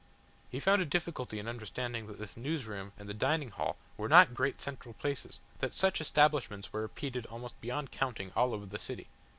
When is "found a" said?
0.59-0.85